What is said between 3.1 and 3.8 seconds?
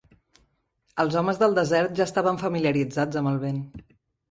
amb el vent.